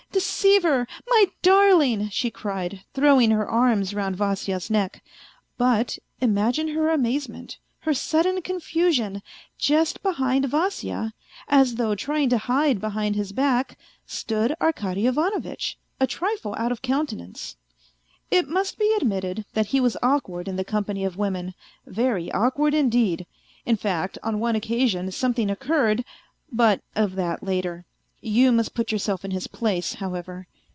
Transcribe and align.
"Deceiver! 0.21 0.87
My 1.07 1.27
darling!" 1.41 2.09
she 2.09 2.29
cried, 2.29 2.81
throwing 2.93 3.31
her 3.31 3.47
arms 3.47 3.93
round 3.93 4.17
Vasya's 4.17 4.69
neck. 4.69 5.01
But 5.57 5.99
imagine 6.19 6.67
her 6.69 6.89
amazement, 6.89 7.57
her 7.79 7.93
sudden 7.93 8.41
con 8.41 8.59
fusion: 8.59 9.21
just 9.57 10.03
behind 10.03 10.45
Vasya, 10.49 11.13
as 11.47 11.75
though 11.75 11.95
trying 11.95 12.27
to 12.29 12.37
hide 12.37 12.81
behind 12.81 13.15
his 13.15 13.31
back, 13.31 13.79
stood 14.05 14.53
Arkady 14.59 15.07
Ivanovitch, 15.07 15.77
a 16.01 16.05
trifle 16.05 16.55
out 16.57 16.73
of 16.73 16.81
countenance. 16.81 17.55
It 18.29 18.49
must 18.49 18.77
be 18.77 18.93
admitted 18.99 19.45
that 19.53 19.67
he 19.67 19.79
was 19.79 19.95
awkward 20.03 20.49
in 20.49 20.57
the 20.57 20.65
company 20.65 21.05
of 21.05 21.15
women, 21.15 21.53
very 21.85 22.29
awkward 22.33 22.73
indeed, 22.73 23.25
in 23.65 23.77
fact 23.77 24.17
on 24.23 24.41
one 24.41 24.57
occasion 24.57 25.09
something 25.11 25.49
occurred... 25.49 26.03
but 26.51 26.81
of 26.97 27.15
that 27.15 27.41
later. 27.43 27.85
You 28.23 28.51
must 28.51 28.75
put 28.75 28.91
yourself 28.91 29.25
in 29.25 29.31
his 29.31 29.47
place, 29.47 29.95
however. 29.95 30.45